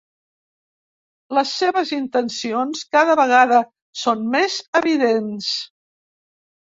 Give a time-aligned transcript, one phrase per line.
[1.39, 3.61] Les seves intencions cada vegada
[4.05, 5.55] són més evidents.